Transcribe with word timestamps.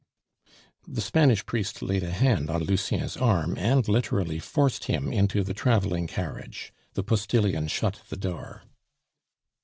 The 0.87 0.99
Spanish 0.99 1.45
priest 1.45 1.83
laid 1.83 2.01
a 2.01 2.09
hand 2.09 2.49
on 2.49 2.63
Lucien's 2.63 3.15
arm, 3.17 3.55
and 3.59 3.87
literally 3.87 4.39
forced 4.39 4.85
him 4.85 5.13
into 5.13 5.43
the 5.43 5.53
traveling 5.53 6.07
carriage. 6.07 6.73
The 6.95 7.03
postilion 7.03 7.67
shut 7.67 8.01
the 8.09 8.17
door. 8.17 8.63